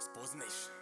[0.00, 0.72] Sports Nation.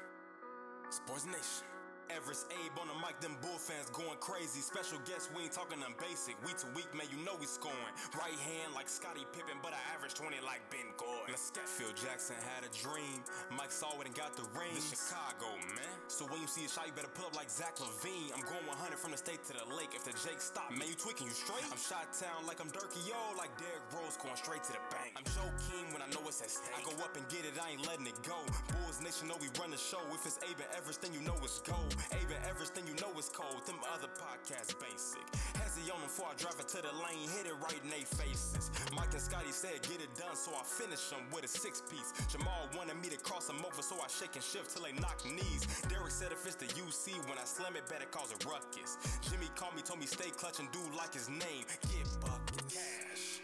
[1.27, 1.78] Nation.
[2.09, 4.61] Everest Abe on the mic, them Bull fans going crazy.
[4.65, 6.35] Special guest, we ain't talking them basic.
[6.45, 7.95] Week to week, man, you know we scoring.
[8.17, 11.31] Right hand like Scottie Pippen, but I average 20 like Ben Gordon.
[11.31, 13.21] Let's get Phil Jackson had a dream.
[13.53, 14.73] Mike saw it and got the ring.
[14.73, 15.97] This Chicago, man.
[16.09, 18.33] So when you see a shot, you better pull up like Zach LaVine.
[18.33, 19.93] I'm going 100 from the state to the lake.
[19.93, 21.65] If the Jake stop, man, you tweaking, you straight.
[21.69, 25.13] I'm shot town like I'm Durkee, yo, like Derrick Rose going straight to the bank.
[25.15, 26.73] I'm Joe King when I know it's at stake.
[26.73, 28.39] I go up and get it, I ain't letting it go.
[28.73, 30.01] Bulls Nation know we run the show.
[30.15, 31.98] If it's Abe and Everest, then you know it's gold.
[32.11, 33.67] And Everest, then you know it's cold.
[33.67, 35.25] Them other podcasts basic.
[35.59, 38.07] Hezzy on them before I drive it to the lane, hit it right in they
[38.07, 38.71] faces.
[38.95, 42.13] Mike and Scotty said get it done, so I finish them with a six piece.
[42.31, 45.23] Jamal wanted me to cross them over, so I shake and shift till they knock
[45.25, 45.67] knees.
[45.89, 48.99] Derrick said if it's the UC, when I slam it, better cause a ruckus.
[49.23, 51.65] Jimmy called me, told me stay clutch and do like his name.
[51.91, 53.41] Get bucket cash.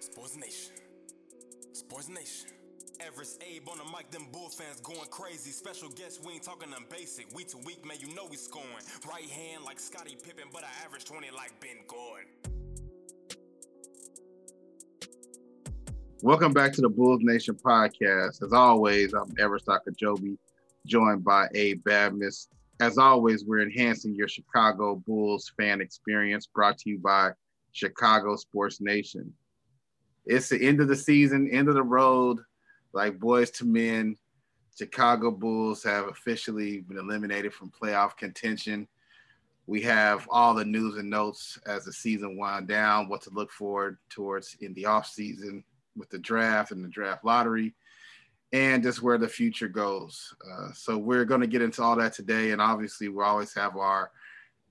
[0.00, 0.76] Sports Nation.
[1.72, 2.61] Sports Nation.
[3.04, 5.50] Everest Abe on the mic, them Bull fans going crazy.
[5.50, 7.34] Special guest, we ain't talking them basic.
[7.34, 8.68] Week to week, man, you know we scoring.
[9.08, 9.78] Right hand like
[10.22, 12.28] Pippen, but I average 20 like Ben Gordon.
[16.22, 18.42] Welcome back to the Bulls Nation podcast.
[18.42, 20.36] As always, I'm Everest Akajobi,
[20.86, 22.46] joined by Abe Badmus.
[22.78, 27.32] As always, we're enhancing your Chicago Bulls fan experience brought to you by
[27.72, 29.32] Chicago Sports Nation.
[30.24, 32.38] It's the end of the season, end of the road.
[32.92, 34.16] Like boys to men,
[34.76, 38.88] Chicago Bulls have officially been eliminated from playoff contention.
[39.66, 43.50] We have all the news and notes as the season wind down, what to look
[43.50, 45.62] forward towards in the offseason
[45.96, 47.74] with the draft and the draft lottery,
[48.52, 50.34] and just where the future goes.
[50.50, 53.76] Uh, so we're going to get into all that today, and obviously we always have
[53.76, 54.10] our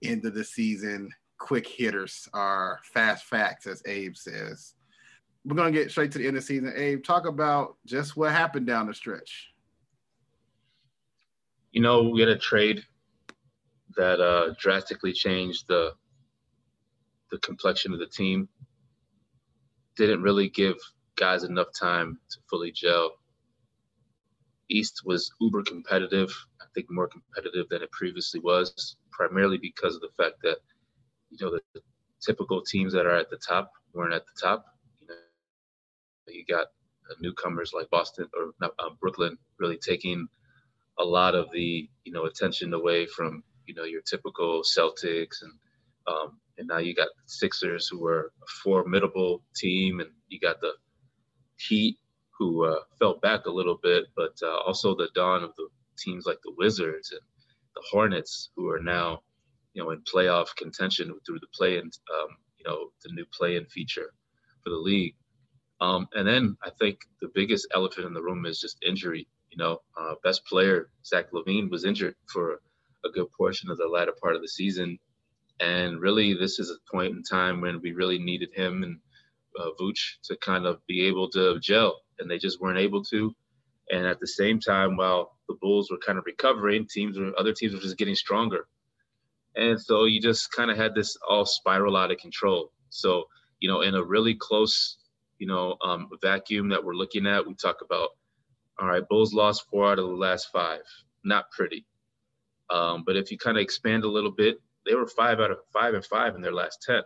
[0.03, 1.09] end of the season
[1.41, 4.75] quick hitters, our fast facts, as Abe says.
[5.43, 6.73] We're to get straight to the end of the season.
[6.75, 9.49] Abe, talk about just what happened down the stretch.
[11.71, 12.83] You know, we had a trade
[13.95, 15.93] that uh, drastically changed the
[17.31, 18.47] the complexion of the team.
[19.95, 20.75] Didn't really give
[21.15, 23.11] guys enough time to fully gel.
[24.69, 30.01] East was uber competitive, I think more competitive than it previously was, primarily because of
[30.01, 30.57] the fact that,
[31.29, 31.81] you know, the
[32.21, 34.65] typical teams that are at the top weren't at the top.
[36.33, 36.67] You got
[37.09, 40.27] uh, newcomers like Boston or uh, Brooklyn really taking
[40.99, 45.53] a lot of the, you know, attention away from, you know, your typical Celtics and,
[46.07, 50.73] um, and now you got Sixers who were a formidable team and you got the
[51.57, 51.97] Heat,
[52.37, 55.67] who uh, fell back a little bit, but uh, also the dawn of the
[55.97, 57.21] teams like the Wizards and
[57.75, 59.21] the Hornets, who are now,
[59.73, 64.13] you know, in playoff contention through the play-in, um, you know, the new play-in feature
[64.63, 65.15] for the league.
[65.81, 69.27] Um, and then I think the biggest elephant in the room is just injury.
[69.49, 72.61] You know, uh, best player Zach LaVine was injured for
[73.03, 74.99] a good portion of the latter part of the season,
[75.59, 78.99] and really this is a point in time when we really needed him and
[79.59, 83.35] uh, Vooch to kind of be able to gel, and they just weren't able to.
[83.89, 87.53] And at the same time, while the Bulls were kind of recovering, teams were other
[87.53, 88.67] teams were just getting stronger,
[89.55, 92.71] and so you just kind of had this all spiral out of control.
[92.89, 93.25] So
[93.59, 94.97] you know, in a really close,
[95.41, 98.09] you know, um, vacuum that we're looking at, we talk about,
[98.79, 100.81] all right, Bulls lost four out of the last five.
[101.23, 101.83] Not pretty.
[102.69, 105.57] Um, but if you kind of expand a little bit, they were five out of
[105.73, 107.01] five and five in their last ten,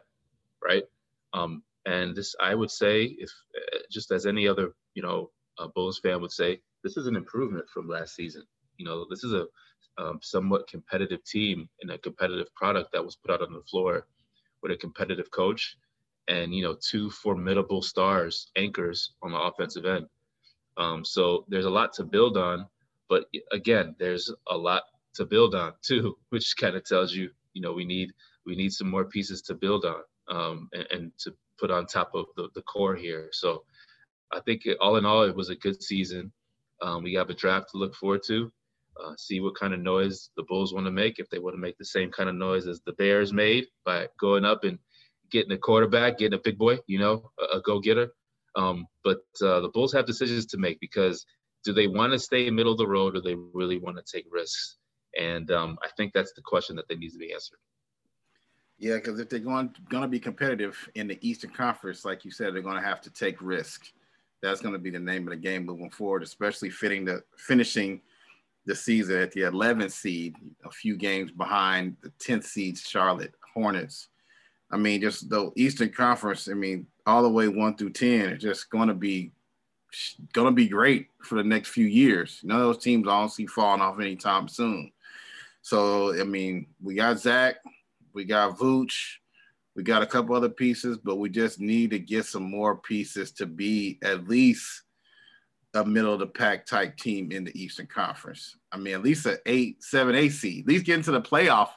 [0.62, 0.84] right?
[1.31, 5.67] Um, and this, I would say, if uh, just as any other, you know, uh,
[5.73, 8.44] Bulls fan would say, this is an improvement from last season.
[8.75, 9.46] You know, this is a
[9.97, 14.07] um, somewhat competitive team and a competitive product that was put out on the floor
[14.62, 15.78] with a competitive coach
[16.27, 20.05] and you know two formidable stars anchors on the offensive end
[20.77, 22.65] um, so there's a lot to build on
[23.09, 27.61] but again there's a lot to build on too which kind of tells you you
[27.61, 28.11] know we need
[28.45, 32.11] we need some more pieces to build on um, and, and, to put on top
[32.13, 33.29] of the, the core here.
[33.31, 33.63] So
[34.31, 36.31] I think it, all in all, it was a good season.
[36.81, 38.51] Um, we have a draft to look forward to.
[39.03, 41.19] Uh, see what kind of noise the Bulls want to make.
[41.19, 44.07] If they want to make the same kind of noise as the Bears made by
[44.19, 44.79] going up and
[45.31, 48.11] getting a quarterback, getting a big boy, you know, a, a go-getter.
[48.55, 51.25] Um, but uh, the Bulls have decisions to make because
[51.63, 54.25] do they want to stay middle of the road or they really want to take
[54.31, 54.77] risks?
[55.19, 57.57] And um, I think that's the question that they need to be answered.
[58.77, 62.31] Yeah, because if they're going going to be competitive in the Eastern Conference, like you
[62.31, 63.91] said, they're going to have to take risk.
[64.41, 68.01] That's going to be the name of the game moving forward, especially fitting the finishing
[68.66, 70.35] the season at the 11th seed,
[70.66, 74.09] a few games behind the 10th seed Charlotte Hornets.
[74.72, 76.47] I mean, just the Eastern Conference.
[76.50, 79.32] I mean, all the way one through ten is just going to be
[80.34, 82.41] going to be great for the next few years.
[82.44, 84.91] None of those teams I don't see falling off anytime soon.
[85.62, 87.56] So, I mean, we got Zach,
[88.14, 88.94] we got Vooch,
[89.76, 93.32] we got a couple other pieces, but we just need to get some more pieces
[93.34, 94.84] to be at least
[95.73, 98.56] a middle of the pack type team in the Eastern Conference.
[98.72, 101.70] I mean, at least an eight, seven, eight seed, at least get into the playoff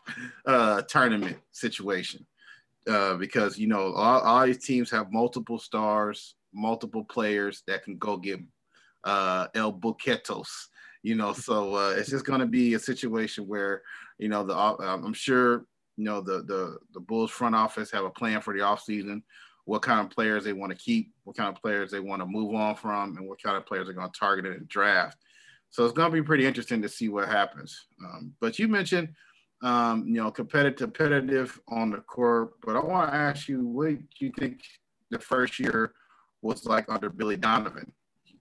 [0.47, 2.25] uh, tournament situation.
[2.89, 7.99] Uh, because you know all, all, these teams have multiple stars, multiple players that can
[7.99, 8.41] go get
[9.05, 10.49] uh, El Buquetos.
[11.03, 13.83] You know, so uh, it's just going to be a situation where
[14.19, 18.05] you know the uh, I'm sure you know the the the Bulls front office have
[18.05, 19.23] a plan for the offseason,
[19.65, 22.27] what kind of players they want to keep, what kind of players they want to
[22.27, 25.19] move on from, and what kind of players they're going to target in the draft.
[25.71, 27.87] So it's going to be pretty interesting to see what happens.
[28.03, 29.11] Um, but you mentioned
[29.63, 32.53] um, you know, competitive, competitive on the court.
[32.65, 34.63] But I want to ask you, what do you think
[35.11, 35.93] the first year
[36.43, 37.93] was like under Billy Donovan?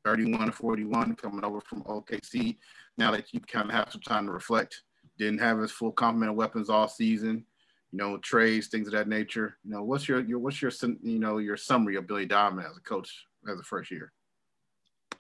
[0.04, 2.58] 31 to 41 coming over from OKC.
[2.98, 4.84] Now that you kind of have some time to reflect,
[5.18, 7.46] didn't have his full complement of weapons all season.
[7.92, 9.58] You know, trades, things of that nature.
[9.63, 10.72] You know, what's your, your what's your
[11.02, 14.12] you know your summary of Billy Donovan as a coach as a first year?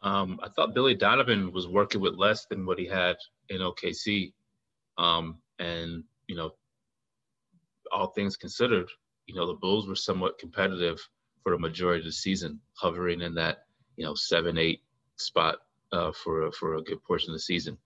[0.01, 3.15] Um, I thought Billy Donovan was working with less than what he had
[3.49, 4.33] in OKC.
[4.97, 6.51] Um, and, you know,
[7.91, 8.87] all things considered,
[9.25, 10.99] you know, the Bulls were somewhat competitive
[11.43, 13.59] for a majority of the season, hovering in that,
[13.95, 14.81] you know, seven, eight
[15.15, 15.59] spot
[15.91, 17.77] uh, for, for a good portion of the season.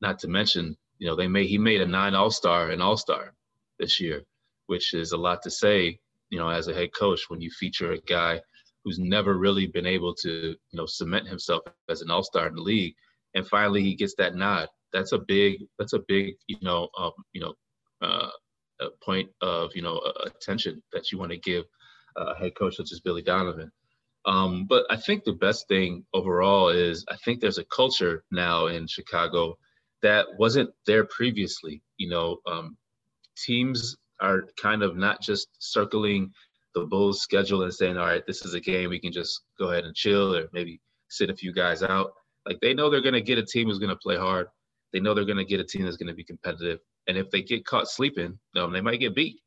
[0.00, 3.32] Not to mention, you know, they made, he made a nine all-star and all-star
[3.78, 4.22] this year,
[4.66, 5.98] which is a lot to say,
[6.30, 8.40] you know, as a head coach, when you feature a guy
[8.84, 12.60] who's never really been able to, you know, cement himself as an all-star in the
[12.60, 12.94] league.
[13.34, 17.12] And finally he gets that nod that's a big that's a big you know um,
[17.34, 17.54] you know
[18.00, 18.28] uh,
[19.02, 21.64] point of you know attention that you want to give
[22.16, 23.70] a head coach such as Billy Donovan.
[24.24, 28.66] Um, but I think the best thing overall is I think there's a culture now
[28.66, 29.56] in Chicago
[30.02, 31.82] that wasn't there previously.
[31.98, 32.76] You know, um,
[33.36, 36.32] teams are kind of not just circling
[36.74, 39.70] the Bulls' schedule and saying, "All right, this is a game we can just go
[39.70, 42.12] ahead and chill or maybe sit a few guys out."
[42.46, 44.48] Like they know they're going to get a team who's going to play hard.
[44.92, 46.78] They know they're going to get a team that's going to be competitive.
[47.06, 49.40] And if they get caught sleeping, um, they might get beat.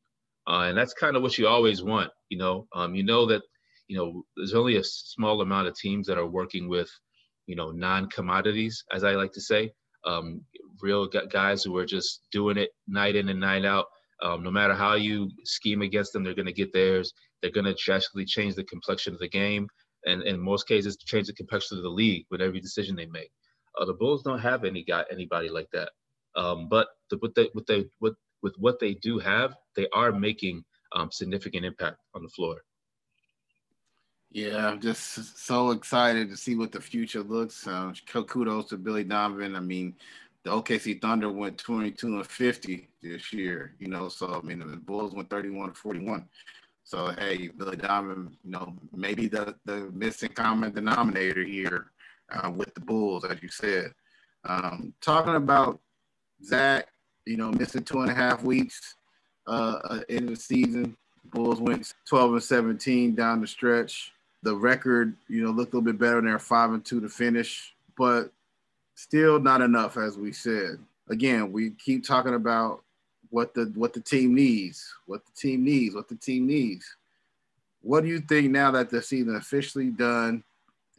[0.47, 2.11] Uh, and that's kind of what you always want.
[2.29, 3.41] You know, um, you know that,
[3.87, 6.89] you know, there's only a small amount of teams that are working with,
[7.47, 9.71] you know, non-commodities, as I like to say,
[10.05, 10.41] um,
[10.81, 13.85] real guys who are just doing it night in and night out.
[14.21, 17.13] Um, no matter how you scheme against them, they're going to get theirs.
[17.41, 19.67] They're going to drastically change the complexion of the game,
[20.05, 23.31] and in most cases, change the complexion of the league with every decision they make.
[23.77, 25.91] Uh, the Bulls don't have any guy anybody like that.
[26.35, 30.11] Um, but the, what they what they what with what they do have, they are
[30.11, 30.63] making
[30.93, 32.63] um, significant impact on the floor.
[34.31, 37.65] Yeah, I'm just so excited to see what the future looks.
[37.65, 39.55] Um, kudos to Billy Donovan.
[39.55, 39.95] I mean,
[40.43, 44.07] the OKC Thunder went 22 and 50 this year, you know.
[44.07, 46.25] So I mean, the Bulls went 31 and 41.
[46.83, 51.91] So hey, Billy Donovan, you know, maybe the the missing common denominator here
[52.31, 53.93] uh, with the Bulls, as you said.
[54.45, 55.79] Um, talking about
[56.43, 56.87] Zach,
[57.25, 58.95] you know, missing two and a half weeks
[59.47, 60.95] uh, uh in the season.
[61.25, 64.13] Bulls went 12 and 17 down the stretch.
[64.41, 67.75] The record, you know, looked a little bit better their five and two to finish,
[67.97, 68.31] but
[68.95, 70.79] still not enough, as we said.
[71.09, 72.83] Again, we keep talking about
[73.29, 76.85] what the what the team needs, what the team needs, what the team needs.
[77.81, 80.43] What do you think now that the season officially done?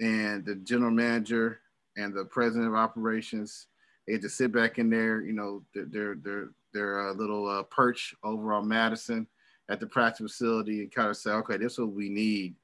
[0.00, 1.60] And the general manager
[1.96, 3.66] and the president of operations
[4.06, 7.62] they had to sit back in there, you know, their their their uh, little uh,
[7.64, 9.26] perch over on Madison
[9.68, 12.56] at the practice facility and kind of say, okay, this is what we need.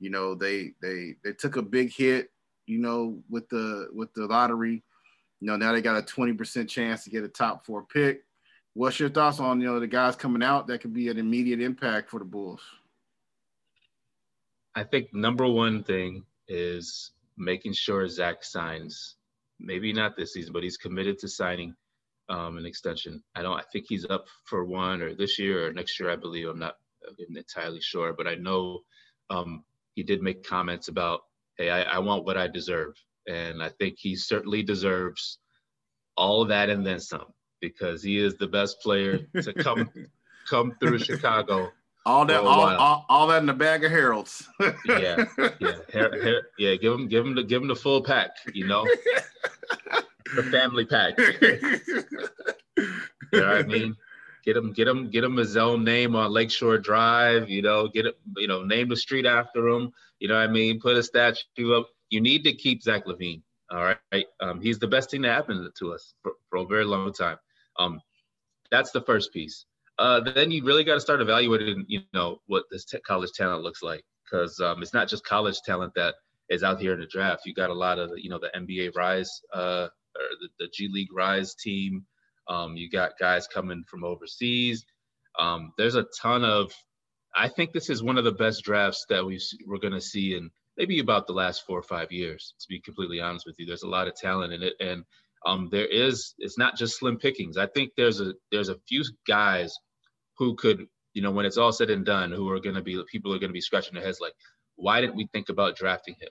[0.00, 2.30] You know, they they they took a big hit,
[2.66, 4.82] you know, with the with the lottery.
[5.40, 8.22] You know, now they got a 20% chance to get a top four pick.
[8.72, 11.60] What's your thoughts on you know the guys coming out that could be an immediate
[11.60, 12.62] impact for the Bulls?
[14.74, 19.16] I think number one thing is making sure Zach signs.
[19.60, 21.74] Maybe not this season, but he's committed to signing
[22.28, 23.22] um, an extension.
[23.34, 23.58] I don't.
[23.58, 26.10] I think he's up for one or this year or next year.
[26.10, 26.48] I believe.
[26.48, 26.76] I'm not
[27.34, 28.80] entirely sure, but I know
[29.30, 31.20] um, he did make comments about,
[31.56, 32.94] "Hey, I, I want what I deserve,"
[33.28, 35.38] and I think he certainly deserves
[36.16, 37.26] all of that and then some
[37.60, 39.90] because he is the best player to come
[40.48, 41.72] come through Chicago
[42.06, 44.46] all that, all, all, all, that in the bag of Harold's.
[44.86, 45.24] yeah,
[45.60, 46.74] yeah, her, her, yeah.
[46.76, 48.30] Give him, give him the, give him the full pack.
[48.52, 48.86] You know,
[50.36, 51.18] the family pack.
[52.76, 53.96] you know what I mean?
[54.44, 57.48] Get him, get him, get him his own name on Lakeshore Drive.
[57.48, 59.90] You know, get it, you know, name the street after him.
[60.18, 60.80] You know what I mean?
[60.80, 63.42] Put a statue up you need to keep Zach LaVine.
[63.70, 63.82] All
[64.12, 67.12] right, um, he's the best thing that happened to us for, for a very long
[67.12, 67.38] time.
[67.76, 68.00] Um,
[68.70, 69.64] that's the first piece.
[69.98, 73.62] Uh, then you really got to start evaluating, you know, what this t- college talent
[73.62, 76.14] looks like, because um, it's not just college talent that
[76.48, 77.46] is out here in the draft.
[77.46, 80.88] You got a lot of, you know, the NBA Rise uh, or the, the G
[80.92, 82.04] League Rise team.
[82.48, 84.84] Um, you got guys coming from overseas.
[85.38, 86.72] Um, there's a ton of.
[87.36, 90.36] I think this is one of the best drafts that we we're going to see
[90.36, 92.54] in maybe about the last four or five years.
[92.60, 95.04] To be completely honest with you, there's a lot of talent in it, and
[95.46, 96.34] um, there is.
[96.38, 97.56] It's not just slim pickings.
[97.56, 99.74] I think there's a there's a few guys
[100.38, 103.02] who could, you know, when it's all said and done, who are going to be
[103.10, 104.34] people are going to be scratching their heads like,
[104.76, 106.30] why didn't we think about drafting him?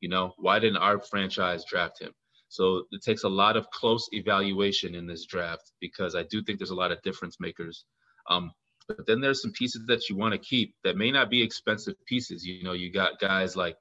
[0.00, 2.12] You know, why didn't our franchise draft him?
[2.48, 6.58] So it takes a lot of close evaluation in this draft because I do think
[6.58, 7.84] there's a lot of difference makers.
[8.30, 8.52] Um,
[8.86, 11.94] but then there's some pieces that you want to keep that may not be expensive
[12.06, 12.44] pieces.
[12.44, 13.76] You know, you got guys like,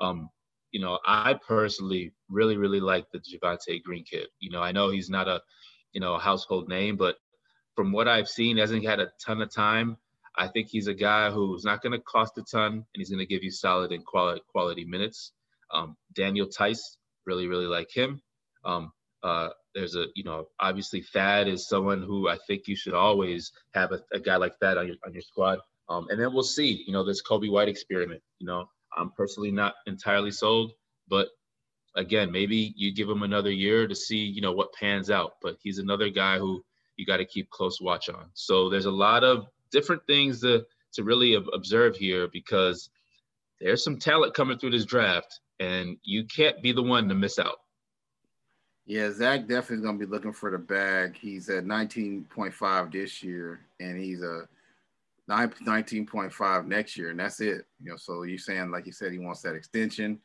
[0.00, 0.28] um,
[0.76, 4.26] you know, I personally really, really like the Javonte Green kid.
[4.40, 5.40] You know, I know he's not a,
[5.94, 7.16] you know, a household name, but
[7.74, 9.96] from what I've seen, hasn't had a ton of time.
[10.36, 13.20] I think he's a guy who's not going to cost a ton, and he's going
[13.20, 15.32] to give you solid and quality quality minutes.
[15.72, 18.20] Um, Daniel Theis, really, really like him.
[18.62, 18.92] Um,
[19.22, 23.50] uh, there's a, you know, obviously Thad is someone who I think you should always
[23.72, 25.58] have a, a guy like that on your on your squad.
[25.88, 28.20] Um, and then we'll see, you know, this Coby White experiment.
[28.40, 30.72] You know, I'm personally not entirely sold,
[31.08, 31.28] but
[31.94, 35.34] again, maybe you give him another year to see, you know, what pans out.
[35.42, 36.64] But he's another guy who
[36.96, 38.30] you got to keep close watch on.
[38.34, 40.64] So there's a lot of different things to
[40.96, 42.90] to really observe here because
[43.60, 47.38] there's some talent coming through this draft, and you can't be the one to miss
[47.38, 47.58] out.
[48.86, 51.16] Yeah, Zach definitely is going to be looking for the bag.
[51.16, 54.48] He's at 19.5 this year, and he's a
[55.28, 57.66] 19.5 next year, and that's it.
[57.82, 60.20] You know, so you're saying, like you said, he wants that extension.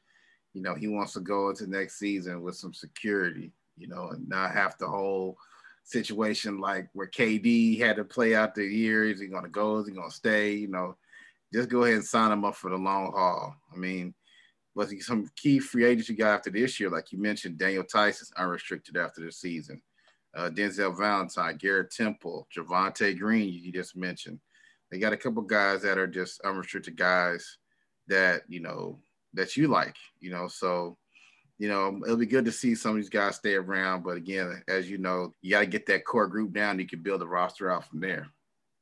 [0.53, 3.51] You know, he wants to go into next season with some security.
[3.77, 5.37] You know, and not have the whole
[5.83, 9.05] situation like where KD had to play out the year.
[9.05, 9.77] Is he going to go?
[9.77, 10.53] Is he going to stay?
[10.53, 10.97] You know,
[11.53, 13.55] just go ahead and sign him up for the long haul.
[13.73, 14.13] I mean,
[14.75, 18.33] but some key free agents you got after this year, like you mentioned, Daniel is
[18.37, 19.81] unrestricted after the season.
[20.33, 24.39] Uh, Denzel Valentine, Garrett Temple, Javonte Green, you just mentioned.
[24.91, 27.57] They got a couple guys that are just unrestricted guys
[28.07, 28.99] that you know
[29.33, 30.47] that you like, you know.
[30.47, 30.97] So,
[31.57, 34.03] you know, it'll be good to see some of these guys stay around.
[34.03, 36.79] But again, as you know, you got to get that core group down.
[36.79, 38.27] You can build a roster out from there.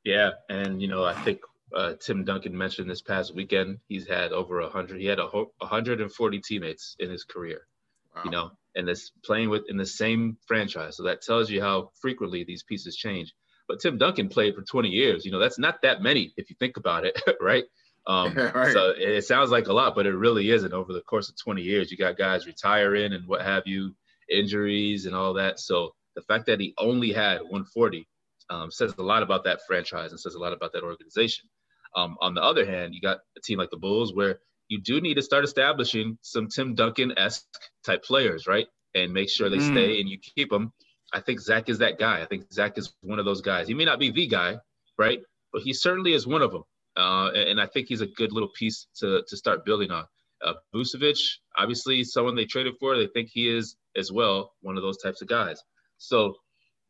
[0.04, 1.42] Yeah, and you know, I think
[1.76, 5.00] uh, Tim Duncan mentioned this past weekend, he's had over a hundred.
[5.00, 7.68] He had a 140 teammates in his career.
[8.16, 8.22] Wow.
[8.26, 10.98] You know, and this playing with in the same franchise.
[10.98, 13.34] So that tells you how frequently these pieces change.
[13.70, 15.24] But Tim Duncan played for 20 years.
[15.24, 17.64] You know, that's not that many if you think about it, right?
[18.08, 18.74] Um, right.
[18.74, 20.74] So it sounds like a lot, but it really isn't.
[20.74, 23.94] Over the course of 20 years, you got guys retiring and what have you,
[24.30, 25.60] injuries and all that.
[25.60, 28.08] So the fact that he only had 140
[28.50, 31.48] um, says a lot about that franchise and says a lot about that organization.
[31.96, 35.00] Um, on the other hand, you got a team like the Bulls where you do
[35.00, 37.46] need to start establishing some Tim Duncan esque
[37.86, 38.68] type players, right?
[38.96, 39.72] And make sure they mm.
[39.72, 40.74] stay and you keep them.
[41.14, 42.22] I think Zach is that guy.
[42.22, 43.68] I think Zach is one of those guys.
[43.68, 44.58] He may not be the guy,
[44.98, 45.22] right?
[45.52, 46.64] But he certainly is one of them.
[46.96, 50.06] Uh, and I think he's a good little piece to, to start building on.
[50.44, 51.20] Uh, Vucevic,
[51.58, 55.22] obviously, someone they traded for, they think he is as well one of those types
[55.22, 55.62] of guys.
[55.98, 56.36] So,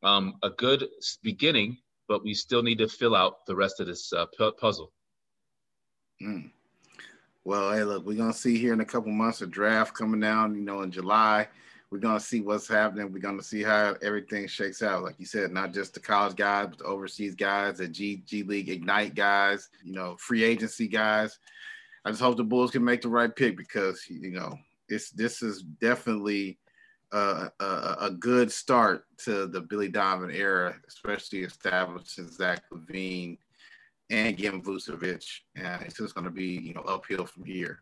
[0.04, 0.88] um, a good
[1.24, 1.78] beginning
[2.10, 4.26] but we still need to fill out the rest of this uh,
[4.60, 4.92] puzzle.
[6.22, 6.50] Mm.
[7.46, 10.56] Well, hey, look, we're gonna see here in a couple months a draft coming down.
[10.56, 11.48] You know, in July,
[11.92, 13.12] we're gonna see what's happening.
[13.12, 15.04] We're gonna see how everything shakes out.
[15.04, 18.44] Like you said, not just the college guys, but the overseas guys, the G G
[18.44, 19.70] League Ignite guys.
[19.84, 21.40] You know, free agency guys.
[22.06, 25.42] I just hope the Bulls can make the right pick because you know it's this
[25.42, 26.60] is definitely
[27.12, 27.50] a,
[28.00, 33.38] a, good start to the Billy Donovan era, especially establishing Zach LaVine
[34.10, 35.26] and getting Vucevic.
[35.56, 37.82] And it's just going to be, you know, uphill from here.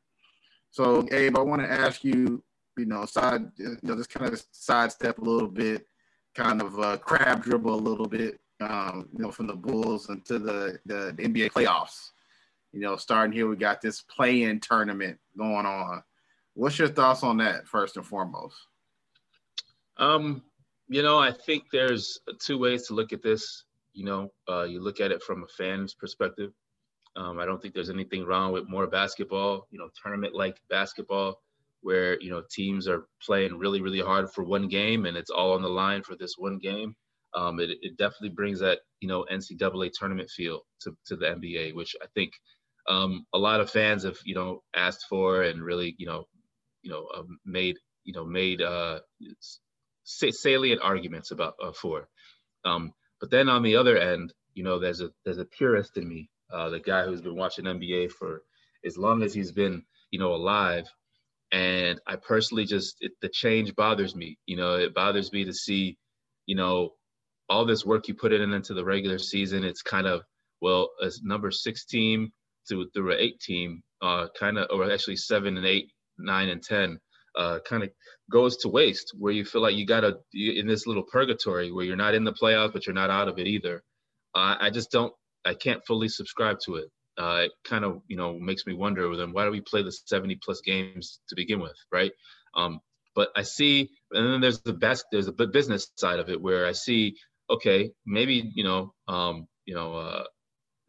[0.71, 2.43] So, Abe, I want to ask you,
[2.77, 5.87] you know, side, you know, just kind of sidestep a little bit,
[6.35, 10.39] kind of uh, crab dribble a little bit, um, you know, from the Bulls into
[10.39, 12.11] the, the, the NBA playoffs.
[12.73, 16.03] You know, starting here, we got this play-in tournament going on.
[16.53, 18.55] What's your thoughts on that, first and foremost?
[19.97, 20.43] Um,
[20.87, 23.63] you know, I think there's two ways to look at this.
[23.93, 26.51] You know, uh, you look at it from a fan's perspective.
[27.15, 31.41] Um, I don't think there's anything wrong with more basketball, you know, tournament like basketball,
[31.87, 35.53] where, you know, teams are playing really, really hard for one game and it's all
[35.53, 36.93] on the line for this one game.
[37.33, 41.75] Um, it, it definitely brings that, you know, NCAA tournament feel to, to the NBA,
[41.75, 42.31] which I think
[42.89, 46.25] um, a lot of fans have, you know, asked for and really, you know,
[46.87, 48.99] you know uh, made you know made uh,
[50.05, 52.07] salient arguments about uh, for.
[52.65, 56.07] Um, but then on the other end, you know, there's a there's a purist in
[56.07, 58.43] me, uh, the guy who's been watching NBA for
[58.85, 60.87] as long as he's been you know alive,
[61.51, 64.37] and I personally just it, the change bothers me.
[64.45, 65.97] You know, it bothers me to see,
[66.45, 66.93] you know,
[67.49, 69.63] all this work you put in into the regular season.
[69.63, 70.21] It's kind of
[70.61, 72.31] well, as number six team
[72.69, 76.61] to through an eight team, uh, kind of, or actually seven and eight, nine and
[76.61, 76.99] ten,
[77.37, 77.89] uh, kind of
[78.31, 79.13] goes to waste.
[79.17, 82.33] Where you feel like you gotta in this little purgatory where you're not in the
[82.33, 83.83] playoffs, but you're not out of it either.
[84.35, 85.13] Uh, I just don't,
[85.45, 86.89] I can't fully subscribe to it.
[87.17, 89.15] Uh, it kind of, you know, makes me wonder.
[89.15, 92.11] Then why do we play the 70 plus games to begin with, right?
[92.55, 92.79] Um,
[93.15, 96.67] but I see, and then there's the best, there's a business side of it where
[96.67, 97.15] I see,
[97.49, 100.23] okay, maybe you know, um, you know, uh,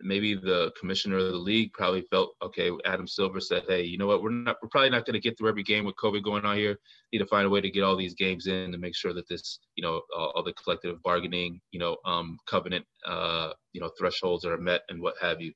[0.01, 2.71] maybe the commissioner of the league probably felt okay.
[2.85, 4.23] Adam Silver said, "Hey, you know what?
[4.23, 4.57] We're not.
[4.63, 6.79] We're probably not going to get through every game with COVID going on here.
[7.13, 9.29] Need to find a way to get all these games in to make sure that
[9.29, 13.91] this, you know, all, all the collective bargaining, you know, um, covenant, uh, you know,
[13.99, 15.53] thresholds are met and what have you."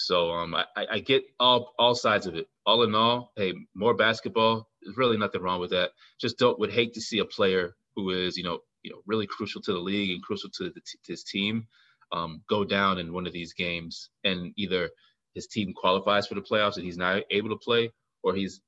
[0.00, 2.48] So um, I, I get all all sides of it.
[2.66, 4.68] All in all, hey, more basketball.
[4.82, 5.90] There's really nothing wrong with that.
[6.20, 9.26] Just don't would hate to see a player who is, you know, you know, really
[9.26, 11.66] crucial to the league and crucial to, the, to his team
[12.12, 14.90] um, go down in one of these games and either
[15.34, 17.92] his team qualifies for the playoffs and he's not able to play,
[18.22, 18.60] or he's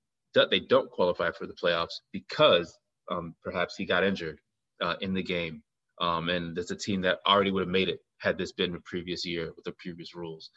[0.50, 2.78] they don't qualify for the playoffs because
[3.10, 4.38] um, perhaps he got injured
[4.80, 5.62] uh, in the game.
[6.00, 8.80] Um, and there's a team that already would have made it had this been the
[8.80, 10.50] previous year with the previous rules.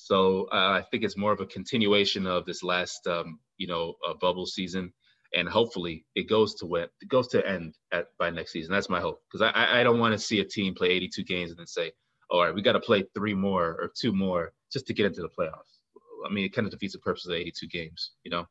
[0.00, 3.94] So uh, I think it's more of a continuation of this last, um, you know,
[4.08, 4.92] uh, bubble season,
[5.34, 8.72] and hopefully it goes to win, it goes to end at by next season.
[8.72, 11.50] That's my hope because I, I don't want to see a team play 82 games
[11.50, 11.90] and then say,
[12.30, 15.20] all right, we got to play three more or two more just to get into
[15.20, 15.80] the playoffs.
[16.24, 18.46] I mean, it kind of defeats the purpose of the 82 games, you know?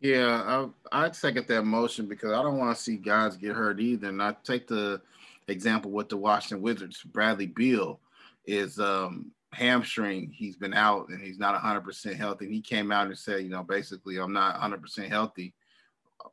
[0.00, 3.80] Yeah, I, I'd second that motion because I don't want to see guys get hurt
[3.80, 4.08] either.
[4.08, 5.02] And I take the
[5.46, 7.02] example with the Washington Wizards.
[7.02, 8.00] Bradley Beal
[8.46, 10.30] is um, hamstring.
[10.32, 12.46] He's been out and he's not 100% healthy.
[12.46, 15.54] And he came out and said, you know, basically, I'm not 100% healthy.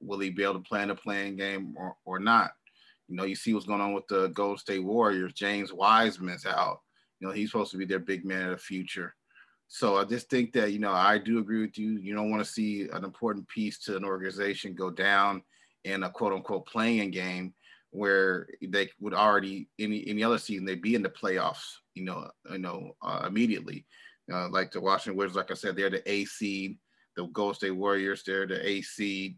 [0.02, 2.52] Will he be able to play in a playing game or, or not?
[3.08, 5.34] You know, you see what's going on with the Golden State Warriors.
[5.34, 6.82] James Wiseman's out.
[7.20, 9.16] You know, he's supposed to be their big man of the future.
[9.70, 11.98] So I just think that, you know, I do agree with you.
[11.98, 15.42] You don't want to see an important piece to an organization go down
[15.84, 17.54] in a quote unquote playing game
[17.92, 22.30] where they would already any any other season they'd be in the playoffs, you know,
[22.52, 23.86] you know, uh, immediately.
[24.32, 26.78] Uh, like the Washington Wizards, like I said, they're the A seed.
[27.16, 29.38] The Golden State Warriors, they're the A seed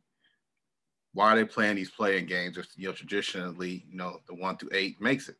[1.13, 2.57] why are they playing these playing games?
[2.57, 5.35] If you know traditionally, you know, the one through eight makes it.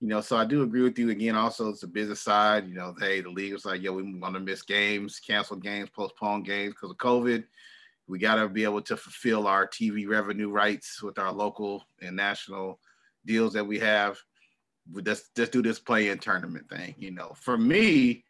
[0.00, 1.34] You know, so I do agree with you again.
[1.34, 2.68] Also, it's the business side.
[2.68, 5.90] You know, hey, the league was like, yo, we want to miss games, cancel games,
[5.90, 7.44] postpone games because of COVID.
[8.08, 12.16] We got to be able to fulfill our TV revenue rights with our local and
[12.16, 12.80] national
[13.26, 14.18] deals that we have.
[14.90, 16.94] Let's just do this play-in tournament thing.
[16.98, 18.24] You know, for me,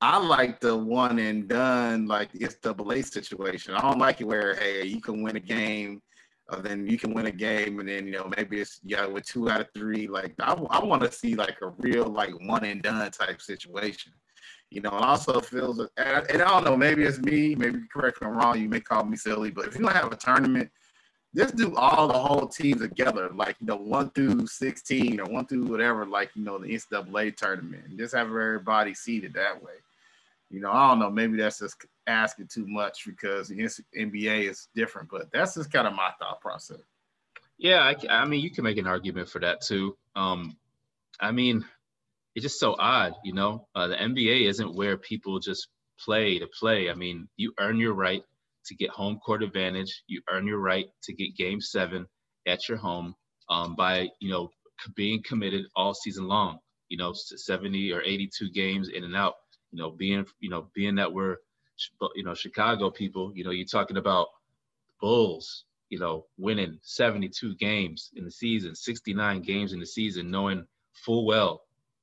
[0.00, 3.74] I like the one and done, like it's double A situation.
[3.74, 6.02] I don't like it where hey, you can win a game,
[6.50, 9.26] uh, then you can win a game, and then you know maybe it's yeah with
[9.26, 10.08] two out of three.
[10.08, 14.12] Like I, I want to see like a real like one and done type situation.
[14.72, 18.20] You know, and also feels and, and I don't know, maybe it's me, maybe correct
[18.20, 18.60] me I'm wrong.
[18.60, 20.70] You may call me silly, but if you don't have a tournament,
[21.34, 25.46] just do all the whole teams together, like you know, one through sixteen or one
[25.46, 29.72] through whatever, like you know, the NCAA tournament, and just have everybody seated that way.
[30.50, 31.10] You know, I don't know.
[31.10, 35.86] Maybe that's just asking too much because the NBA is different, but that's just kind
[35.86, 36.82] of my thought process.
[37.56, 39.96] Yeah, I, I mean, you can make an argument for that too.
[40.14, 40.56] Um,
[41.20, 41.64] I mean,
[42.34, 43.66] it's just so odd, you know.
[43.74, 45.68] Uh, the NBA isn't where people just
[45.98, 46.90] play to play.
[46.90, 48.22] I mean, you earn your right
[48.66, 50.02] to get home court advantage.
[50.06, 52.06] You earn your right to get Game Seven
[52.46, 53.14] at your home
[53.48, 54.50] um, by you know
[54.94, 56.58] being committed all season long.
[56.88, 59.36] You know, 70 or 82 games in and out
[59.72, 61.38] you know, being, you know, being that we're,
[62.14, 64.28] you know, Chicago people, you know, you're talking about
[65.00, 70.66] Bulls, you know, winning 72 games in the season, 69 games in the season, knowing
[70.92, 71.62] full well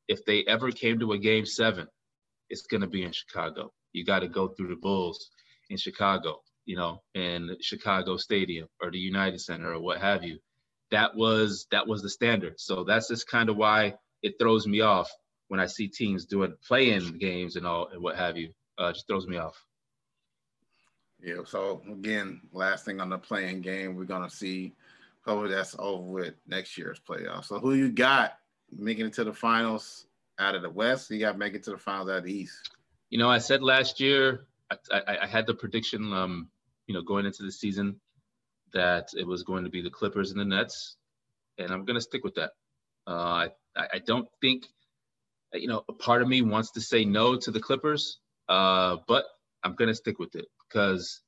[0.09, 1.87] if they ever came to a game seven,
[2.49, 3.71] it's going to be in Chicago.
[3.93, 5.29] You got to go through the Bulls
[5.69, 10.39] in Chicago, you know, in Chicago Stadium or the United Center or what have you.
[10.91, 12.59] That was that was the standard.
[12.59, 13.93] So that's just kind of why
[14.23, 15.09] it throws me off
[15.47, 18.49] when I see teams doing play-in games and all and what have you.
[18.79, 19.63] Uh, just throws me off.
[21.21, 21.43] Yeah.
[21.45, 24.73] So again, last thing on the playing game, we're gonna see.
[25.23, 27.45] Hopefully that's over with next year's playoffs.
[27.45, 28.39] So who you got
[28.77, 30.05] making it to the finals
[30.39, 31.09] out of the West?
[31.11, 32.69] You got making it to the finals out of the East.
[33.09, 36.13] You know, I said last year, I, I, I had the prediction.
[36.13, 36.49] Um,
[36.89, 37.99] you know, going into the season
[38.73, 40.97] that it was going to be the Clippers and the Nets,
[41.59, 42.51] and I'm going to stick with that.
[43.05, 44.65] Uh, I, I don't think,
[45.53, 49.25] you know, a part of me wants to say no to the Clippers, uh, but
[49.63, 51.21] I'm going to stick with it because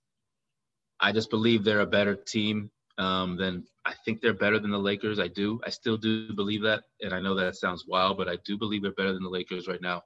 [0.99, 2.71] I just believe they're a better team
[3.01, 5.19] um, than I think they're better than the Lakers.
[5.19, 5.59] I do.
[5.65, 8.83] I still do believe that, and I know that sounds wild, but I do believe
[8.83, 10.03] they're better than the Lakers right now.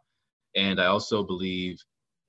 [0.55, 1.77] And I also believe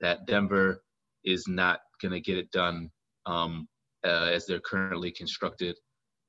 [0.01, 0.83] that Denver
[1.25, 2.91] is not going to get it done
[3.27, 3.69] um,
[4.05, 5.77] uh, as they're currently constructed.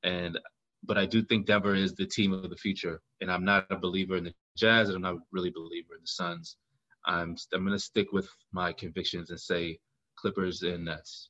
[0.04, 0.38] And
[0.84, 3.02] but I do think Denver is the team of the future.
[3.22, 6.02] And I'm not a believer in the Jazz, and I'm not really a believer in
[6.02, 6.58] the Suns.
[7.06, 9.80] I'm I'm going to stick with my convictions and say
[10.16, 11.30] Clippers and Nets.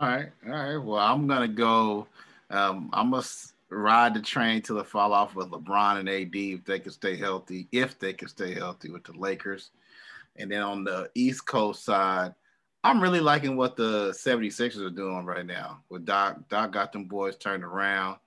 [0.00, 0.76] All right, all right.
[0.76, 2.06] Well, I'm gonna go.
[2.50, 6.64] Um, I must ride the train till it fall off with LeBron and AD if
[6.64, 7.66] they can stay healthy.
[7.72, 9.70] If they can stay healthy with the Lakers,
[10.36, 12.32] and then on the East Coast side,
[12.84, 15.80] I'm really liking what the 76ers are doing right now.
[15.88, 18.18] With Doc, Doc got them boys turned around.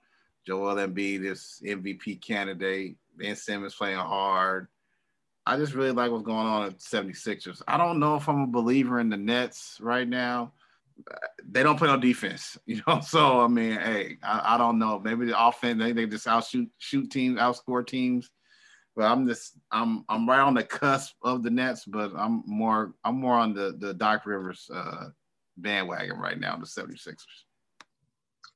[0.46, 2.96] Joel Embiid is MVP candidate.
[3.16, 4.68] Ben Simmons playing hard.
[5.46, 7.62] I just really like what's going on at 76ers.
[7.66, 10.52] I don't know if I'm a believer in the Nets right now.
[11.44, 13.00] They don't play no defense, you know.
[13.00, 14.98] So I mean, hey, I, I don't know.
[14.98, 18.30] Maybe the offense they, they just outshoot shoot teams, outscore teams.
[18.94, 22.94] But I'm just I'm I'm right on the cusp of the Nets, but I'm more
[23.04, 25.08] I'm more on the the Doc Rivers uh,
[25.56, 27.16] bandwagon right now, the 76ers.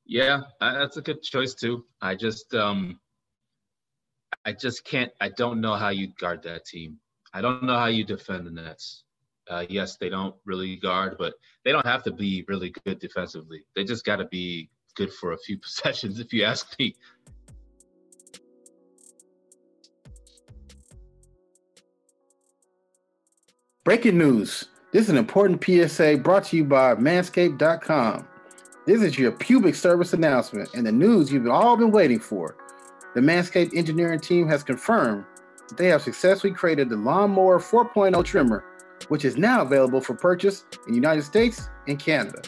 [0.05, 1.85] Yeah, that's a good choice too.
[2.01, 3.01] I just um
[4.45, 6.99] I just can't I don't know how you guard that team.
[7.33, 9.03] I don't know how you defend the Nets.
[9.49, 13.65] Uh, yes, they don't really guard, but they don't have to be really good defensively.
[13.75, 16.95] They just got to be good for a few possessions, if you ask me.
[23.85, 24.65] Breaking news.
[24.93, 28.27] This is an important PSA brought to you by Manscaped.com.
[28.85, 32.57] This is your pubic service announcement and the news you've all been waiting for.
[33.15, 35.25] The Manscaped engineering team has confirmed
[35.69, 38.65] that they have successfully created the Lawnmower 4.0 trimmer,
[39.09, 42.43] which is now available for purchase in the United States and Canada.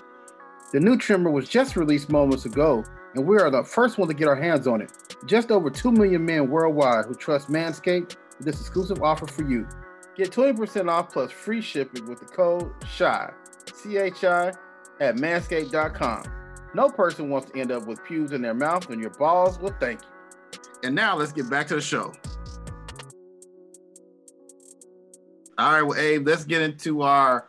[0.73, 4.15] The new trimmer was just released moments ago, and we are the first one to
[4.15, 4.93] get our hands on it.
[5.27, 9.67] Just over 2 million men worldwide who trust Manscaped with this exclusive offer for you.
[10.15, 13.31] Get 20% off plus free shipping with the code CHI,
[13.73, 14.53] C-H-I,
[15.01, 16.25] at manscaped.com.
[16.75, 19.75] No person wants to end up with pubes in their mouth, and your balls will
[19.81, 20.09] thank you.
[20.83, 22.13] And now let's get back to the show.
[25.59, 27.49] All right, well, Abe, let's get into our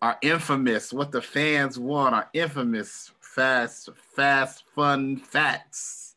[0.00, 6.14] our infamous what the fans want, our infamous fast, fast, fun facts.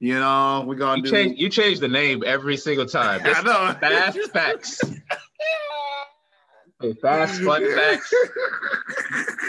[0.00, 3.20] You know, we're gonna you do change you change the name every single time.
[3.24, 3.74] I know.
[3.78, 4.80] Fast facts.
[6.80, 8.12] Hey, fast fun facts.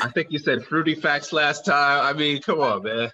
[0.01, 2.06] I think you said fruity facts last time.
[2.06, 3.12] I mean, come on, man.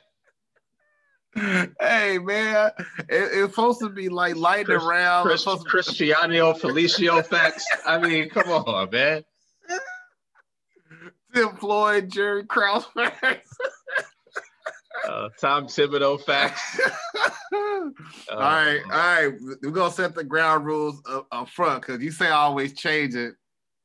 [1.33, 5.23] Hey man, it, it's supposed to be like lighting Chris- around.
[5.23, 7.65] Chris, It's supposed to- Cristiano Felicio facts.
[7.85, 9.23] I mean, come on, man.
[11.33, 13.49] Tim Floyd, Jerry Krause facts.
[15.07, 16.79] Uh, Tom Thibodeau facts.
[17.53, 17.91] all
[18.31, 19.33] right, all right.
[19.63, 23.15] We're gonna set the ground rules up, up front because you say I always change
[23.15, 23.35] it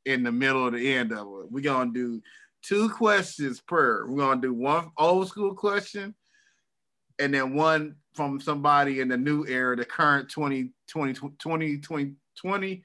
[0.05, 1.51] in the middle or the end of it.
[1.51, 2.21] We're gonna do
[2.63, 4.07] two questions per.
[4.09, 6.15] We're gonna do one old school question
[7.19, 12.15] and then one from somebody in the new era, the current 20, 20, 20, 20,
[12.37, 12.83] 20,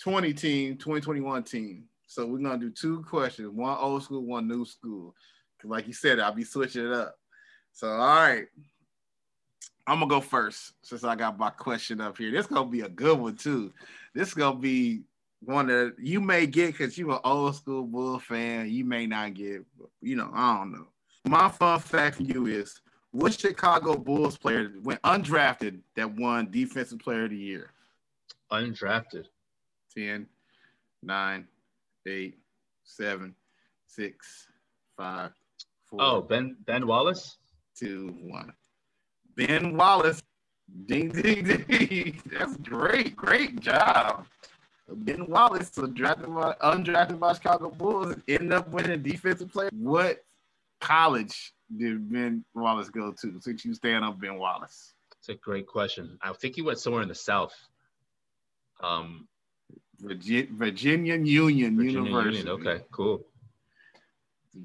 [0.00, 1.84] 20 team, 2021 team.
[2.06, 5.14] So we're gonna do two questions, one old school, one new school.
[5.64, 7.16] like you said, I'll be switching it up.
[7.72, 8.46] So all right.
[9.86, 12.30] I'm gonna go first since I got my question up here.
[12.30, 13.72] This gonna be a good one too.
[14.14, 15.02] This gonna be
[15.40, 18.68] one that you may get because you're an old school bull fan.
[18.68, 19.64] You may not get,
[20.00, 20.88] you know, I don't know.
[21.26, 22.80] My fun fact for you is
[23.12, 27.70] what Chicago Bulls player went undrafted that won defensive player of the year?
[28.52, 29.26] Undrafted.
[29.96, 30.26] 10,
[31.02, 31.48] 9,
[32.06, 32.38] 8,
[32.84, 33.34] 7,
[33.86, 34.46] 6,
[34.96, 35.30] 5,
[35.86, 37.38] 4, Oh, Ben Ben Wallace.
[37.78, 38.52] 2, 1.
[39.36, 40.22] Ben Wallace.
[40.86, 42.20] Ding, ding, ding.
[42.26, 43.16] That's great.
[43.16, 44.26] Great job.
[44.90, 49.70] Ben Wallace, so drafted by, undrafted by Chicago Bulls, ended up winning defensive player.
[49.72, 50.24] What
[50.80, 53.40] college did Ben Wallace go to?
[53.40, 54.94] Since you stand up Ben Wallace.
[55.18, 56.18] It's a great question.
[56.22, 57.54] I think he went somewhere in the South.
[58.80, 59.26] Um,
[60.00, 62.48] Virginia, Virginia Union Virginia University.
[62.48, 62.54] Union.
[62.60, 63.24] Okay, cool.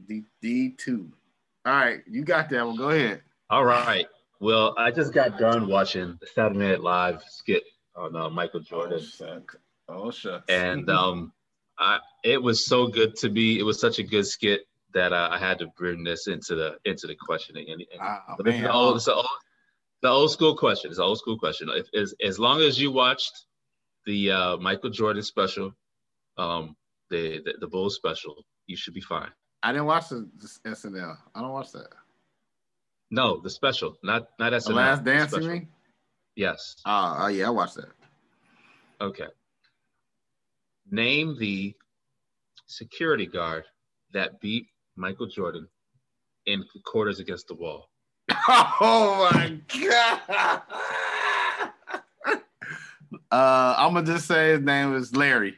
[0.07, 1.09] D, D2.
[1.65, 2.75] All right, you got that one.
[2.75, 3.21] Go ahead.
[3.49, 4.05] All right.
[4.39, 7.63] Well, I just got done watching the Saturday Night Live skit
[7.95, 9.55] on uh, Michael Oh, Jordan, shucks.
[9.87, 10.45] Oh, shucks.
[10.49, 11.31] and um,
[11.79, 13.57] I, it was so good to be.
[13.59, 14.61] It was such a good skit
[14.93, 17.69] that uh, I had to bring this into the into the questioning.
[17.69, 18.63] And, and Oh, man.
[18.63, 19.27] the old, it's the old,
[20.01, 20.89] the old school question.
[20.91, 21.69] It's an old school question.
[21.71, 23.45] If, as as long as you watched
[24.05, 25.73] the uh, Michael Jordan special,
[26.37, 26.75] um,
[27.09, 29.29] the, the the Bulls special, you should be fine.
[29.61, 31.15] I didn't watch the, the SNL.
[31.33, 31.87] I don't watch that.
[33.11, 34.65] No, the special, not not SNL.
[34.67, 35.49] The Last the Dance, you special.
[35.53, 35.67] mean?
[36.35, 36.75] Yes.
[36.85, 37.89] Oh, oh, yeah, I watched that.
[38.99, 39.27] Okay.
[40.89, 41.73] Name the
[42.67, 43.65] security guard
[44.13, 45.67] that beat Michael Jordan
[46.45, 47.89] in quarters against the wall.
[48.47, 50.21] Oh my god.
[53.31, 55.55] Uh, I'm gonna just say his name is Larry.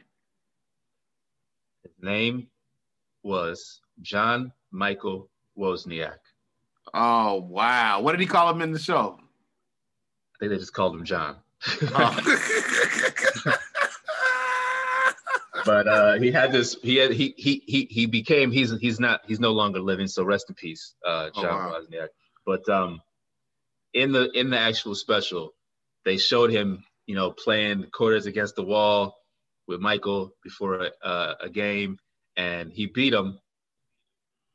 [1.82, 2.46] His name
[3.22, 6.18] was John Michael Wozniak.
[6.94, 8.00] Oh wow!
[8.00, 9.18] What did he call him in the show?
[9.18, 11.36] I think they just called him John.
[11.82, 12.20] Oh.
[15.66, 16.76] but uh, he had this.
[16.82, 18.52] He had he he he he became.
[18.52, 19.20] He's he's not.
[19.26, 20.06] He's no longer living.
[20.06, 21.80] So rest in peace, uh, Oh, John wow.
[21.80, 22.08] Wozniak.
[22.46, 23.00] But um,
[23.92, 25.52] in the in the actual special,
[26.04, 29.16] they showed him, you know, playing quarters against the wall
[29.66, 31.98] with Michael before a, uh, a game,
[32.36, 33.38] and he beat him.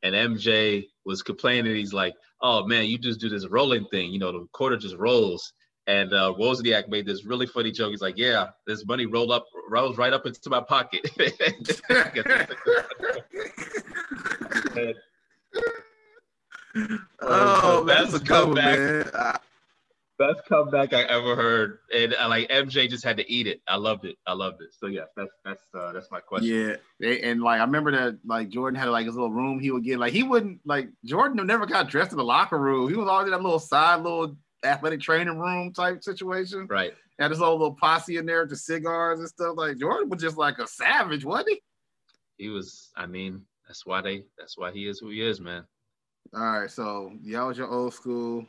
[0.02, 1.76] And MJ was complaining.
[1.76, 4.12] He's like, "Oh man, you just do this rolling thing.
[4.12, 5.52] You know, the quarter just rolls."
[5.88, 7.90] And uh, Wozniak made this really funny joke.
[7.90, 11.68] He's like, "Yeah, this money rolled up, rolls right up into my pocket." And
[17.20, 18.78] oh, that's a Best good comeback.
[18.78, 19.10] man.
[19.14, 19.38] I-
[20.18, 23.60] Best comeback I ever heard, and uh, like MJ just had to eat it.
[23.66, 24.16] I loved it.
[24.24, 24.68] I loved it.
[24.78, 26.78] So yeah, that's that's uh, that's my question.
[27.00, 29.82] Yeah, and like I remember that like Jordan had like his little room he would
[29.82, 29.98] get.
[29.98, 32.88] Like he wouldn't like Jordan never got dressed in the locker room.
[32.88, 36.66] He was always in that little side little athletic training room type situation.
[36.68, 36.92] Right.
[37.18, 39.54] Had his whole little posse in there with the cigars and stuff.
[39.56, 41.62] Like Jordan was just like a savage, wasn't he?
[42.38, 42.90] He was.
[42.96, 44.24] I mean, that's why they.
[44.38, 45.64] That's why he is who he is, man.
[46.34, 48.46] All right, so y'all was your old school.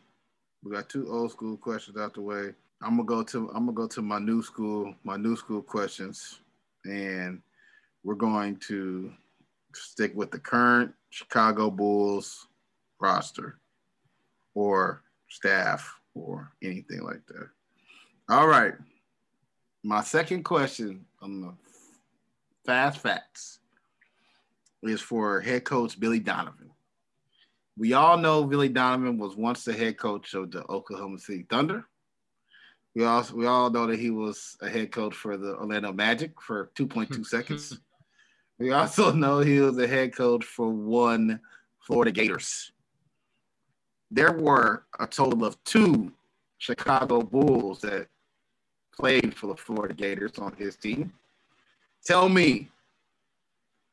[0.63, 2.53] We got two old school questions out the way.
[2.81, 6.39] I'm gonna go to I'm gonna go to my new school, my new school questions,
[6.85, 7.41] and
[8.03, 9.11] we're going to
[9.73, 12.47] stick with the current Chicago Bulls
[12.99, 13.59] roster
[14.55, 17.49] or staff or anything like that.
[18.29, 18.73] All right.
[19.83, 21.53] My second question on the
[22.65, 23.59] fast facts
[24.81, 26.71] is for head coach Billy Donovan.
[27.77, 31.85] We all know Billy Donovan was once the head coach of the Oklahoma City Thunder.
[32.95, 36.39] We also we all know that he was a head coach for the Orlando Magic
[36.39, 37.79] for 2.2 seconds.
[38.59, 41.39] We also know he was a head coach for one
[41.79, 42.72] Florida Gators.
[44.13, 46.11] There were a total of two
[46.59, 48.07] Chicago Bulls that
[48.95, 51.11] played for the Florida Gators on his team.
[52.05, 52.69] Tell me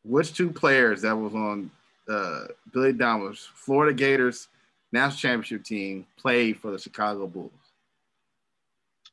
[0.04, 1.70] which two players that was on
[2.06, 4.48] uh, Billy Donovan's Florida Gators
[4.92, 7.50] national championship team played for the Chicago Bulls.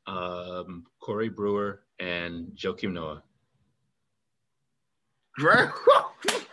[0.07, 3.23] Um, Corey Brewer and Joakim Noah.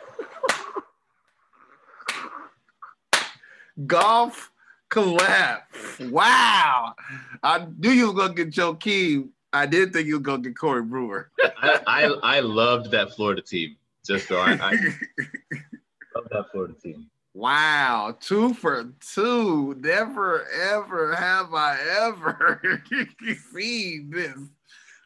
[3.86, 4.50] Golf
[4.90, 5.62] collab.
[6.10, 6.94] Wow.
[7.42, 9.30] I knew you were gonna get Joakim.
[9.52, 11.30] I did think you were gonna get Corey Brewer.
[11.40, 13.76] I, I I loved that Florida team.
[14.04, 14.70] Just so I, I
[16.14, 17.08] love that Florida team.
[17.32, 19.74] Wow, two for two.
[19.80, 22.82] Never ever have I ever
[23.52, 24.38] seen this.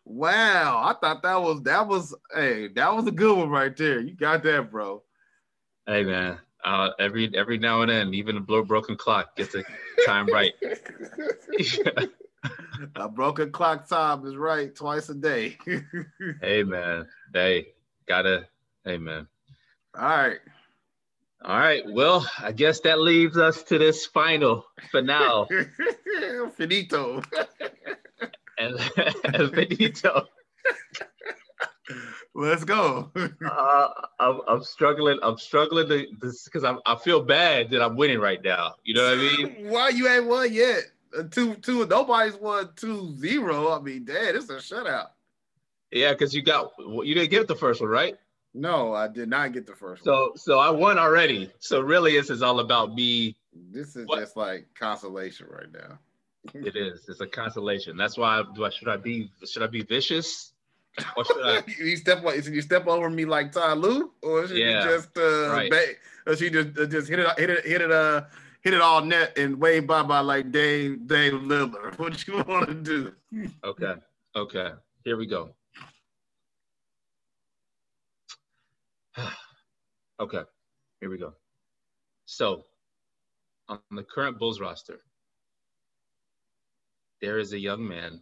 [0.05, 4.01] Wow, I thought that was that was hey, that was a good one right there.
[4.01, 5.03] You got that, bro.
[5.87, 9.65] Hey man, uh, every every now and then, even a blow broken clock gets the
[10.07, 10.53] time right.
[12.97, 15.57] a broken clock time is right twice a day.
[16.43, 17.69] hey man, hey,
[18.07, 18.47] gotta.
[18.85, 19.27] Hey man.
[19.97, 20.39] All right.
[21.45, 21.85] All right.
[21.87, 25.47] Well, I guess that leaves us to this final finale
[26.57, 27.23] Finito.
[28.59, 28.79] and,
[29.25, 30.27] and Benito.
[32.39, 33.11] Let's go.
[33.45, 33.89] Uh,
[34.21, 35.19] I'm, I'm struggling.
[35.25, 38.77] I'm struggling to this because I I feel bad that I'm winning right now.
[38.85, 39.57] You know what I mean?
[39.71, 40.85] Why you ain't won yet?
[41.19, 41.85] Uh, Two, two.
[41.87, 43.73] Nobody's won two zero.
[43.73, 45.09] I mean, dad, it's a shutout.
[45.91, 48.17] Yeah, because you got you didn't get the first one right.
[48.55, 50.15] No, I did not get the first one.
[50.15, 51.51] So so I won already.
[51.59, 53.35] So really, this is all about me.
[53.73, 54.21] This is What?
[54.21, 55.99] just like consolation right now.
[56.55, 57.09] It is.
[57.09, 57.97] It's a consolation.
[57.97, 58.45] That's why.
[58.55, 60.53] Do I should I be should I be vicious?
[61.17, 61.63] Or should I?
[61.79, 65.51] you step you step over me like Ty Lue, or should Yeah, you just uh,
[65.51, 65.71] right.
[65.71, 65.95] ba-
[66.27, 68.23] or she just uh, just hit it, hit it, hit it, uh,
[68.63, 71.99] hit it all net and wave bye bye like Dame Dame Lillard.
[71.99, 73.13] What you want to do?
[73.65, 73.95] Okay.
[74.37, 74.71] Okay.
[75.05, 75.55] Here we go.
[80.21, 80.43] okay.
[81.01, 81.35] Here we go.
[82.27, 82.67] So,
[83.69, 85.01] on the current Bulls roster,
[87.23, 88.21] there is a young man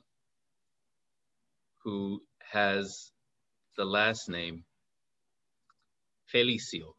[1.82, 3.12] who has
[3.76, 4.64] the last name
[6.32, 6.94] Felicio.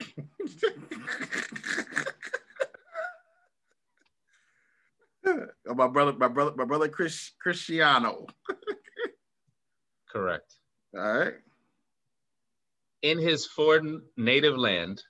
[5.24, 8.26] Oh, my brother, my brother, my brother Chris Cristiano.
[10.12, 10.56] Correct.
[10.96, 11.34] All right.
[13.02, 15.02] In his foreign native land,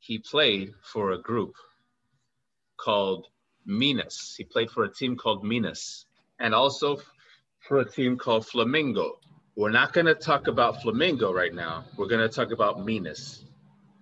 [0.00, 1.54] he played for a group
[2.78, 3.26] called
[3.66, 4.34] Minas.
[4.36, 6.06] He played for a team called Minas
[6.38, 6.98] and also
[7.60, 9.12] for a team called Flamengo.
[9.56, 11.84] We're not going to talk about Flamengo right now.
[11.96, 13.44] We're going to talk about Minas,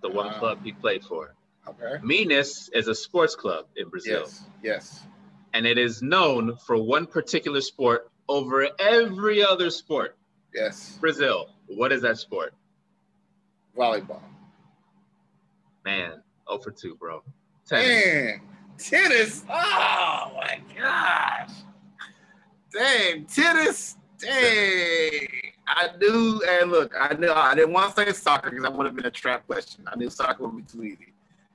[0.02, 1.34] the one club he played for.
[1.68, 1.96] Okay.
[2.02, 4.44] Minas is a sports club in Brazil, Yes.
[4.62, 5.02] Yes.
[5.54, 10.16] and it is known for one particular sport over every other sport.
[10.52, 10.98] Yes.
[11.00, 12.52] Brazil, what is that sport?
[13.76, 14.20] Volleyball.
[15.84, 17.22] Man, 0 for 2, bro.
[17.66, 18.04] Tennis.
[18.04, 18.40] Man,
[18.78, 19.44] tennis.
[19.48, 21.50] Oh my gosh.
[22.74, 23.96] Dang, tennis.
[24.18, 25.28] Dang.
[25.66, 28.86] I knew, and look, I knew I didn't want to say soccer because that would
[28.86, 29.84] have been a trap question.
[29.90, 31.12] I knew soccer would be too easy.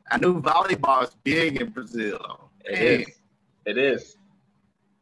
[0.09, 2.49] I knew volleyball is big in Brazil.
[2.65, 3.15] It is.
[3.65, 4.17] It is.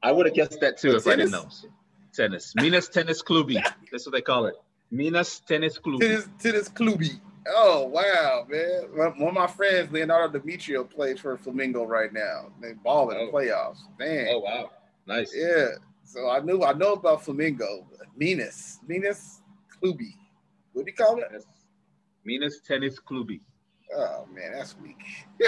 [0.04, 1.42] I would have guessed that too if I didn't know.
[1.42, 1.66] Tennis?
[2.14, 2.54] Tennis.
[2.56, 3.54] Minas Tennis Clube.
[3.92, 4.56] That's what they call it.
[4.92, 6.02] Minas Tennis Clube.
[6.02, 7.12] Tennis, tennis clubby.
[7.50, 9.14] Oh wow, man!
[9.18, 12.48] One of my friends, Leonardo Demetrio, plays for Flamengo right now.
[12.62, 13.32] They ball in the Oh.
[13.32, 13.78] playoffs.
[13.98, 14.28] Dang.
[14.32, 14.70] Oh wow.
[15.06, 15.34] Nice.
[15.34, 15.68] Yeah.
[16.08, 17.86] So I knew I know about Flamengo.
[18.16, 18.80] Minas.
[18.88, 20.14] Minas Klubi.
[20.72, 21.28] What do you call it?
[21.34, 21.46] Yes.
[22.24, 23.42] Minas Tennis Clube.
[23.94, 24.98] Oh man, that's weak.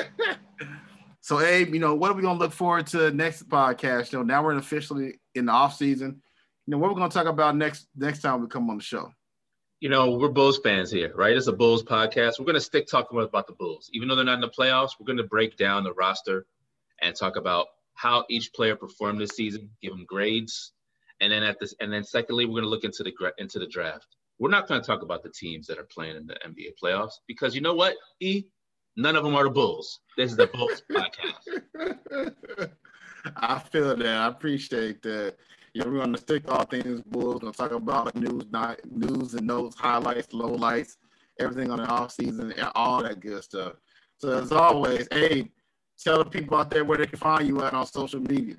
[1.21, 4.11] so Abe, you know, what are we gonna look forward to next podcast?
[4.11, 6.21] You know, now we're officially in the off season.
[6.65, 9.11] You know, what we're gonna talk about next next time we come on the show.
[9.79, 11.37] You know, we're Bulls fans here, right?
[11.37, 12.37] It's a Bulls podcast.
[12.37, 13.89] We're going to stick talking about the Bulls.
[13.93, 16.47] Even though they're not in the playoffs, we're going to break down the roster
[17.01, 17.67] and talk about
[17.99, 20.71] how each player performed this season, give them grades,
[21.19, 23.67] and then at this, and then secondly, we're going to look into the into the
[23.67, 24.07] draft.
[24.39, 27.15] We're not going to talk about the teams that are playing in the NBA playoffs
[27.27, 28.45] because you know what, E,
[28.95, 29.99] none of them are the Bulls.
[30.15, 32.71] This is the Bulls podcast.
[33.35, 34.07] I feel that.
[34.07, 35.35] I appreciate that.
[35.73, 37.35] You know, we're gonna stick all things Bulls.
[37.35, 40.95] We're Gonna talk about the news, not news and notes, highlights, lowlights,
[41.37, 43.73] everything on the off season, and all that good stuff.
[44.19, 45.49] So as always, hey,
[46.03, 48.55] tell the people out there where they can find you at on social media.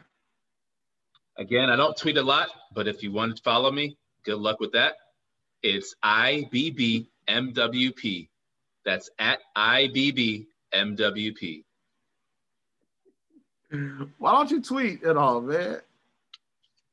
[1.38, 4.60] Again, I don't tweet a lot, but if you want to follow me, good luck
[4.60, 4.96] with that.
[5.62, 7.08] It's IBBMWP.
[8.84, 10.44] That's at IBBMWP.
[14.18, 15.80] Why don't you tweet at all, man?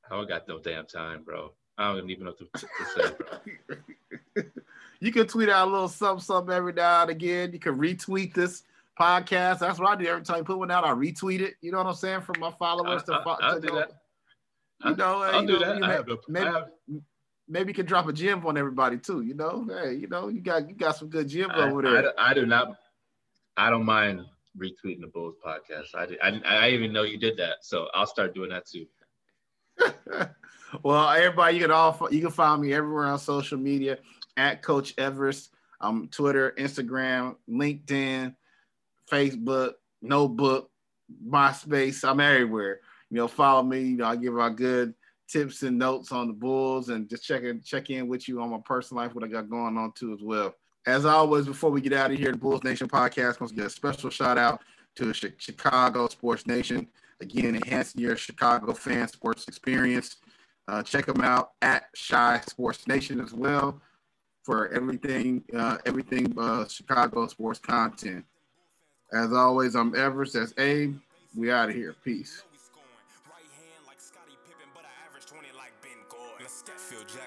[0.09, 1.51] Oh, I don't got no damn time, bro.
[1.77, 3.11] I don't even know what to, to say,
[4.33, 4.43] bro.
[4.99, 7.51] you can tweet out a little something, something every now and again.
[7.51, 8.63] You can retweet this
[8.99, 9.59] podcast.
[9.59, 10.83] That's what I do every time you put one out.
[10.83, 11.55] I retweet it.
[11.61, 12.21] You know what I'm saying?
[12.21, 13.91] From my followers to, I- I- to do that.
[14.85, 15.77] You know, I'll you do know, that.
[15.77, 16.63] you I may- maybe, I
[17.47, 19.21] maybe you can drop a gem on everybody too.
[19.21, 22.13] You know, hey, you know, you got you got some good gems I, over there.
[22.19, 22.75] I do not.
[23.55, 24.21] I don't mind
[24.55, 25.95] retweeting the Bulls podcast.
[25.95, 28.85] I, did, I I even know you did that, so I'll start doing that too.
[30.83, 33.97] well, everybody, you can all you can find me everywhere on social media
[34.35, 35.49] at Coach Everest.
[35.79, 38.33] Um, Twitter, Instagram, LinkedIn,
[39.11, 40.69] Facebook, Notebook,
[41.27, 42.07] MySpace.
[42.07, 42.79] I'm everywhere.
[43.09, 43.81] You know, follow me.
[43.81, 44.93] You know, I give out good
[45.27, 48.49] tips and notes on the Bulls, and just check in check in with you on
[48.49, 50.53] my personal life, what I got going on too as well.
[50.85, 53.65] As always, before we get out of here, the Bulls Nation podcast wants to get
[53.65, 54.61] a special shout out
[54.95, 56.87] to Chicago Sports Nation.
[57.19, 60.17] Again, enhancing your Chicago fan sports experience.
[60.67, 63.81] Uh, check them out at Chi Sports Nation as well
[64.43, 68.23] for everything, uh, everything uh, Chicago sports content.
[69.13, 70.33] As always, I'm Everest.
[70.33, 70.97] That's Abe.
[71.35, 71.95] We out of here.
[72.03, 72.43] Peace.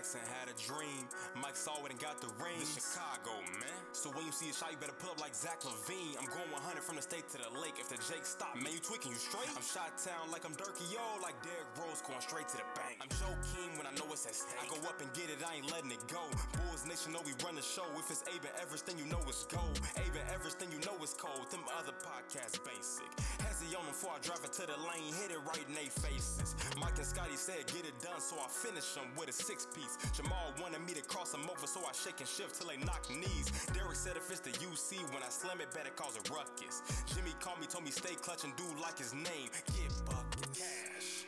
[0.00, 1.04] Jackson had a dream.
[1.36, 2.56] Mike saw it and got the ring.
[2.64, 3.76] Chicago, man.
[3.92, 6.16] So when you see a shot, you better pull up like Zach LaVine.
[6.16, 7.76] I'm going 100 from the state to the lake.
[7.76, 9.52] If the Jake stop, man, you tweaking, you straight.
[9.52, 12.96] I'm shot town like I'm Dirky Yo, like Derrick Rose going straight to the bank.
[13.04, 14.56] I'm Joe King when I know it's at stake.
[14.56, 16.24] I go up and get it, I ain't letting it go.
[16.64, 17.84] Bulls Nation know we run the show.
[18.00, 19.84] If it's Abe Everest, then you know it's gold.
[20.00, 21.44] Abe Everest, then you know it's cold.
[21.52, 23.12] Them other podcasts basic.
[23.44, 25.92] Hezzy on them before I drive it to the lane, hit it right in they
[25.92, 26.56] faces.
[26.80, 29.89] Mike and Scottie said get it done, so I finish them with a six piece.
[30.12, 33.08] Jamal wanted me to cross them over, so I shake and shift till they knock
[33.10, 33.50] knees.
[33.72, 36.82] Derrick said if it's the UC, when I slam it, better cause a ruckus.
[37.14, 39.50] Jimmy called me, told me stay clutch and do like his name.
[39.74, 41.26] Get bucket cash.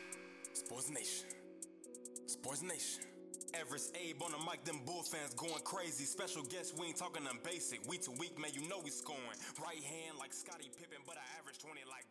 [0.53, 1.27] Sports Nation.
[2.27, 3.03] Sports Nation.
[3.53, 6.05] Everest Abe on the mic, them Bull fans going crazy.
[6.05, 7.85] Special guest, we ain't talking them basic.
[7.87, 9.37] We too weak, man, you know we scoring.
[9.61, 12.09] Right hand like Scottie Pippen, but I average 20 like